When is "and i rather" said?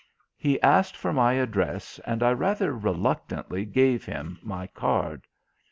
2.07-2.75